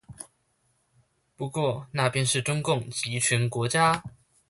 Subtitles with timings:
[1.37, 4.03] 不過那邊是中共極權國家